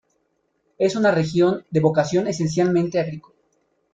[0.79, 3.35] Es una región de vocación esencialmente agrícola.